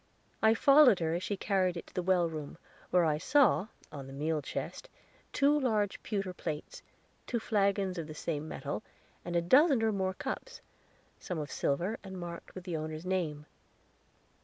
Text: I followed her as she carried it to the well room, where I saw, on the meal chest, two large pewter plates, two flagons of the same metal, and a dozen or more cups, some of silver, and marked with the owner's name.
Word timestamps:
I 0.41 0.55
followed 0.55 0.97
her 0.97 1.13
as 1.13 1.21
she 1.21 1.37
carried 1.37 1.77
it 1.77 1.85
to 1.85 1.93
the 1.93 2.01
well 2.01 2.27
room, 2.27 2.57
where 2.89 3.05
I 3.05 3.19
saw, 3.19 3.67
on 3.91 4.07
the 4.07 4.13
meal 4.13 4.41
chest, 4.41 4.89
two 5.31 5.59
large 5.59 6.01
pewter 6.01 6.33
plates, 6.33 6.81
two 7.27 7.39
flagons 7.39 7.99
of 7.99 8.07
the 8.07 8.15
same 8.15 8.47
metal, 8.47 8.81
and 9.23 9.35
a 9.35 9.43
dozen 9.43 9.83
or 9.83 9.91
more 9.91 10.15
cups, 10.15 10.59
some 11.19 11.37
of 11.37 11.51
silver, 11.51 11.99
and 12.03 12.19
marked 12.19 12.55
with 12.55 12.63
the 12.63 12.75
owner's 12.75 13.05
name. 13.05 13.45